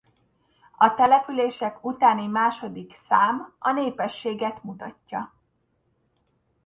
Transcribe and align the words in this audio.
A 0.77 0.93
települések 0.93 1.83
utáni 1.85 2.27
második 2.27 2.93
szám 2.95 3.55
a 3.59 3.71
népességet 3.71 4.63
mutatja. 4.63 5.33